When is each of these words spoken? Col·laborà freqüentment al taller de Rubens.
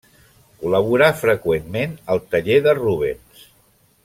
Col·laborà 0.61 1.09
freqüentment 1.19 1.95
al 2.15 2.23
taller 2.33 2.59
de 2.69 2.75
Rubens. 2.83 3.47